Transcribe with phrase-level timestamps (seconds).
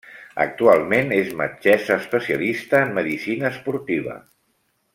[0.43, 4.17] Actualment és metgessa especialista en medicina esportiva.